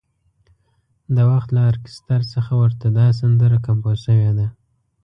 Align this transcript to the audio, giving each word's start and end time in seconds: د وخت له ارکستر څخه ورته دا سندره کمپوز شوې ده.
د 1.15 1.17
وخت 1.31 1.49
له 1.55 1.61
ارکستر 1.71 2.21
څخه 2.33 2.51
ورته 2.61 2.85
دا 2.97 3.07
سندره 3.19 3.57
کمپوز 3.67 3.97
شوې 4.05 4.31
ده. 4.37 4.47